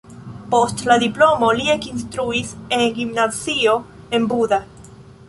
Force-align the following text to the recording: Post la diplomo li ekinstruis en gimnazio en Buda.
Post 0.51 0.79
la 0.91 0.95
diplomo 1.03 1.49
li 1.59 1.67
ekinstruis 1.73 2.55
en 2.79 2.87
gimnazio 2.97 3.77
en 4.19 4.27
Buda. 4.33 4.61